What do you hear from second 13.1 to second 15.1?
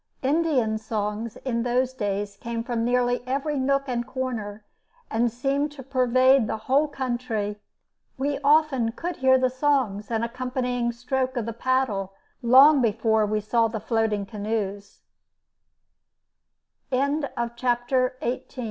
we saw the floating canoes.